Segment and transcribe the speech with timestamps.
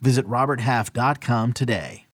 [0.00, 2.06] Visit RobertHalf.com today.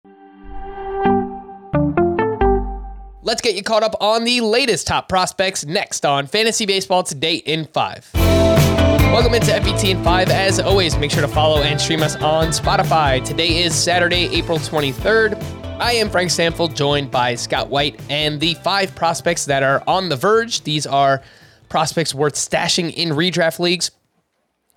[3.24, 7.36] Let's get you caught up on the latest top prospects next on Fantasy Baseball Today
[7.36, 8.10] in 5.
[8.14, 10.30] Welcome into FBT in 5.
[10.30, 13.24] As always, make sure to follow and stream us on Spotify.
[13.24, 15.40] Today is Saturday, April 23rd.
[15.78, 20.08] I am Frank Stampfl, joined by Scott White, and the five prospects that are on
[20.08, 20.62] the verge.
[20.62, 21.22] These are
[21.68, 23.90] prospects worth stashing in redraft leagues.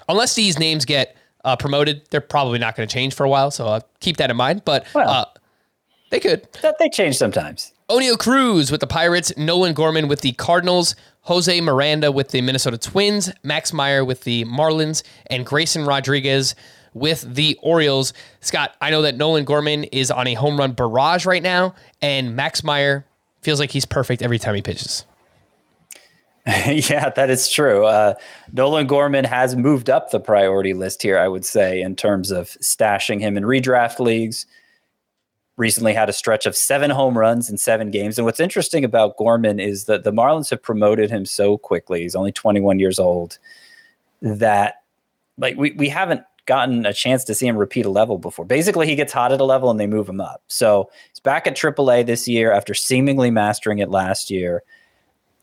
[0.07, 3.51] Unless these names get uh, promoted, they're probably not going to change for a while.
[3.51, 4.63] So uh, keep that in mind.
[4.65, 5.09] But Well.
[5.09, 5.25] uh,
[6.09, 6.47] they could.
[6.79, 7.71] They change sometimes.
[7.89, 12.77] Oneil Cruz with the Pirates, Nolan Gorman with the Cardinals, Jose Miranda with the Minnesota
[12.77, 16.55] Twins, Max Meyer with the Marlins, and Grayson Rodriguez
[16.95, 18.13] with the Orioles.
[18.41, 22.35] Scott, I know that Nolan Gorman is on a home run barrage right now, and
[22.35, 23.05] Max Meyer
[23.41, 25.05] feels like he's perfect every time he pitches.
[26.67, 27.85] yeah, that is true.
[27.85, 28.13] Uh,
[28.53, 32.49] Nolan Gorman has moved up the priority list here, I would say, in terms of
[32.61, 34.45] stashing him in redraft leagues.
[35.57, 38.19] Recently had a stretch of seven home runs in seven games.
[38.19, 42.01] And what's interesting about Gorman is that the Marlins have promoted him so quickly.
[42.01, 43.39] He's only 21 years old
[44.21, 44.83] that
[45.37, 48.45] like we, we haven't gotten a chance to see him repeat a level before.
[48.45, 50.43] Basically, he gets hot at a level and they move him up.
[50.47, 54.61] So he's back at AAA this year after seemingly mastering it last year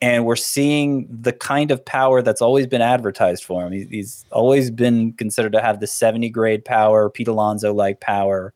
[0.02, 3.72] and we're seeing the kind of power that's always been advertised for him.
[3.88, 8.52] He's always been considered to have the 70 grade power, Pete Alonso like power,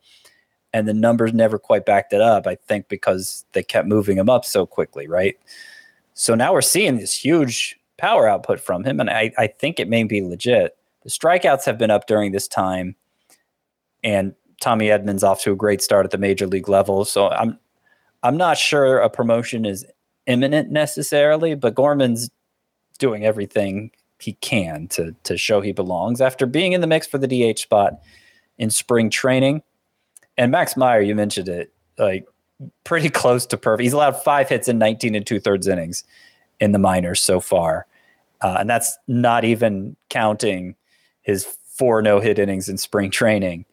[0.73, 2.49] and the numbers never quite backed it up.
[2.49, 5.39] I think because they kept moving him up so quickly, right?
[6.15, 9.89] So now we're seeing this huge power output from him, and I, I think it
[9.89, 10.77] may be legit.
[11.05, 12.97] The strikeouts have been up during this time,
[14.03, 17.05] and Tommy Edman's off to a great start at the major league level.
[17.05, 17.57] So I'm
[18.25, 19.87] I'm not sure a promotion is
[20.27, 22.31] imminent necessarily, but Gorman's
[22.99, 27.19] doing everything he can to to show he belongs after being in the mix for
[27.19, 28.01] the DH spot
[28.59, 29.63] in spring training.
[30.39, 32.27] And Max Meyer, you mentioned it, like
[32.85, 33.85] pretty close to perfect.
[33.85, 36.05] He's allowed five hits in 19 and two thirds innings
[36.61, 37.87] in the minors so far.
[38.41, 40.75] Uh, and that's not even counting
[41.23, 43.65] his four no hit innings in spring training.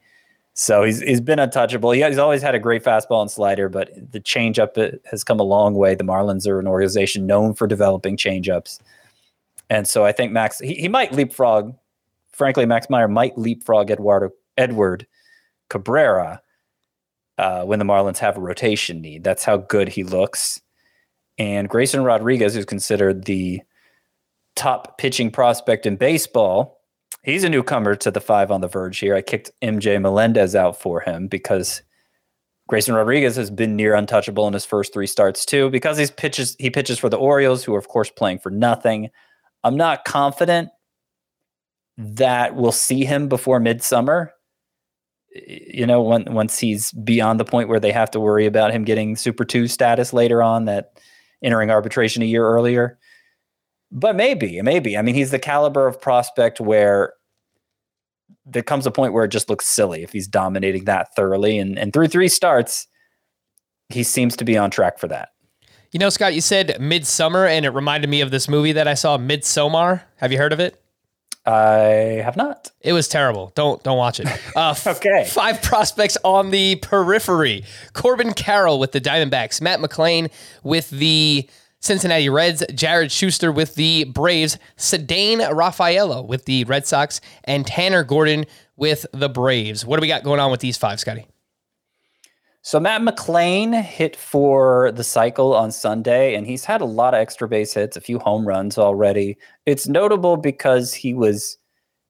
[0.53, 1.91] So he's he's been untouchable.
[1.91, 5.39] He, he's always had a great fastball and slider, but the changeup uh, has come
[5.39, 5.95] a long way.
[5.95, 8.79] The Marlins are an organization known for developing changeups,
[9.69, 11.75] and so I think Max he, he might leapfrog.
[12.31, 15.07] Frankly, Max Meyer might leapfrog Eduardo Edward
[15.69, 16.41] Cabrera
[17.37, 19.23] uh, when the Marlins have a rotation need.
[19.23, 20.61] That's how good he looks.
[21.37, 23.61] And Grayson Rodriguez, who's considered the
[24.55, 26.79] top pitching prospect in baseball,
[27.23, 29.15] he's a newcomer to the five on the verge here.
[29.15, 31.81] I kicked MJ Melendez out for him because
[32.67, 35.69] Grayson Rodriguez has been near untouchable in his first three starts too.
[35.69, 39.09] Because he's pitches he pitches for the Orioles, who are of course playing for nothing.
[39.63, 40.69] I'm not confident
[41.97, 44.33] that we'll see him before midsummer.
[45.47, 48.83] You know, when, once he's beyond the point where they have to worry about him
[48.83, 50.99] getting Super Two status later on, that
[51.43, 52.97] entering arbitration a year earlier.
[53.95, 54.97] But maybe, maybe.
[54.97, 57.13] I mean, he's the caliber of prospect where
[58.45, 61.59] there comes a point where it just looks silly if he's dominating that thoroughly.
[61.59, 62.87] And, and through three starts,
[63.89, 65.29] he seems to be on track for that.
[65.91, 68.95] You know, Scott, you said Midsummer, and it reminded me of this movie that I
[68.95, 70.01] saw, Midsommar.
[70.17, 70.81] Have you heard of it?
[71.45, 72.71] I have not.
[72.81, 73.51] It was terrible.
[73.53, 74.27] Don't don't watch it.
[74.55, 75.25] Uh, f- Okay.
[75.29, 80.31] Five prospects on the periphery: Corbin Carroll with the Diamondbacks, Matt McClain
[80.63, 81.47] with the
[81.83, 88.05] Cincinnati Reds, Jared Schuster with the Braves, Ceddanne Rafaela with the Red Sox, and Tanner
[88.05, 88.45] Gordon
[88.77, 89.85] with the Braves.
[89.85, 91.27] What do we got going on with these five, Scotty?
[92.61, 97.19] So Matt McLain hit for the cycle on Sunday, and he's had a lot of
[97.19, 99.37] extra base hits, a few home runs already.
[99.65, 101.57] It's notable because he was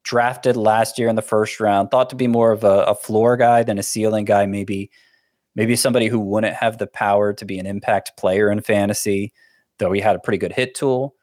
[0.04, 3.38] drafted last year in the first round, thought to be more of a, a floor
[3.38, 4.92] guy than a ceiling guy, maybe
[5.56, 9.34] maybe somebody who wouldn't have the power to be an impact player in fantasy,
[9.80, 11.16] though he had a pretty good hit tool.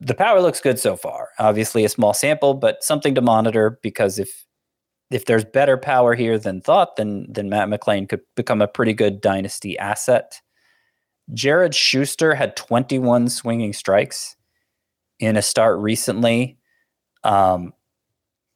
[0.00, 1.30] The power looks good so far.
[1.38, 4.44] Obviously a small sample, but something to monitor because if
[5.10, 8.92] if there's better power here than thought, then then Matt McLain could become a pretty
[8.92, 10.40] good dynasty asset.
[11.32, 14.36] Jared Schuster had 21 swinging strikes
[15.20, 16.58] in a start recently.
[17.22, 17.72] Um,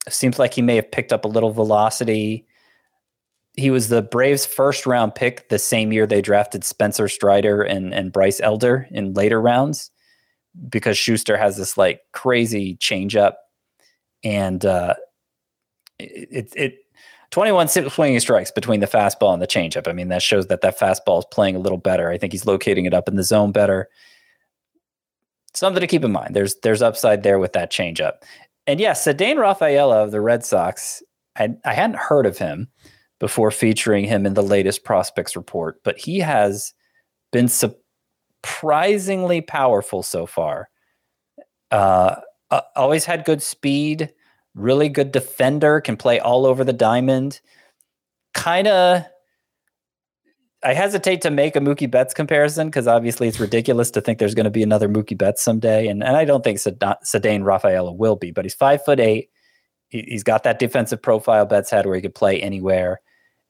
[0.08, 2.46] seems like he may have picked up a little velocity.
[3.58, 7.93] He was the Braves' first round pick the same year they drafted Spencer Strider and,
[7.93, 9.90] and Bryce Elder in later rounds
[10.69, 13.34] because Schuster has this like crazy changeup
[14.22, 14.94] and uh,
[15.99, 16.75] it, it
[17.31, 19.87] 21 swinging strikes between the fastball and the changeup.
[19.88, 22.11] I mean, that shows that that fastball is playing a little better.
[22.11, 23.88] I think he's locating it up in the zone better.
[25.52, 26.34] Something to keep in mind.
[26.34, 28.22] There's there's upside there with that changeup.
[28.66, 31.02] And yes, yeah, Ceddanne Rafaela of the Red Sox,
[31.37, 32.69] I, I hadn't heard of him
[33.19, 36.73] before featuring him in the latest prospects report, but he has
[37.32, 40.70] been surprisingly powerful so far.
[41.70, 42.17] Uh,
[42.76, 44.12] always had good speed,
[44.55, 47.41] really good defender, can play all over the diamond.
[48.35, 49.05] Kind of,
[50.64, 54.35] I hesitate to make a Mookie Betts comparison because obviously it's ridiculous to think there's
[54.35, 58.17] going to be another Mookie Betts someday, and and I don't think Ceddanne Rafaela will
[58.17, 59.31] be, but he's five foot eight.
[59.88, 63.00] He, has got that defensive profile Betts had where he could play anywhere.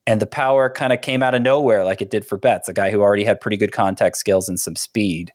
[0.09, 2.73] And the power kind of came out of nowhere, like it did for Betts, a
[2.73, 5.35] guy who already had pretty good contact skills and some speed.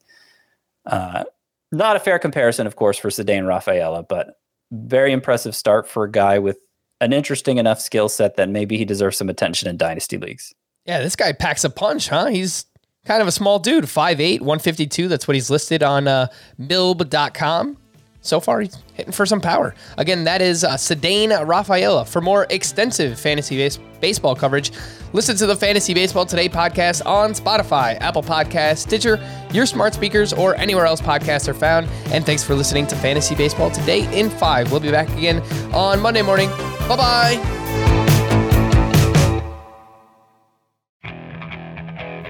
[0.87, 1.25] Uh,
[1.71, 4.39] not a fair comparison, of course, for Ceddanne Rafaela, but
[4.71, 6.57] very impressive start for a guy with
[7.01, 10.55] an interesting enough skill set that maybe he deserves some attention in dynasty leagues.
[10.87, 12.25] Yeah, this guy packs a punch, huh?
[12.25, 12.65] He's
[13.05, 15.07] kind of a small dude, 5'8, 152.
[15.07, 16.29] That's what he's listed on uh,
[16.59, 17.77] milb.com.
[18.25, 19.75] So far, he's hitting for some power.
[19.97, 22.05] Again, that is uh, Ceddanne Rafaela.
[22.05, 24.71] For more extensive fantasy base- baseball coverage,
[25.11, 29.19] listen to the Fantasy Baseball Today podcast on Spotify, Apple Podcasts, Stitcher,
[29.51, 31.89] your smart speakers, or anywhere else podcasts are found.
[32.13, 34.71] And thanks for listening to Fantasy Baseball Today in 5.
[34.71, 35.41] We'll be back again
[35.73, 36.49] on Monday morning.
[36.87, 38.39] Bye bye.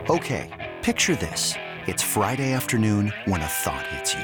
[0.09, 1.53] Okay, picture this.
[1.85, 4.23] It's Friday afternoon when a thought hits you.